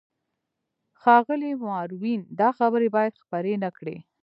[1.01, 3.97] ښاغلی ماروین، دا خبرې باید خپرې نه کړې.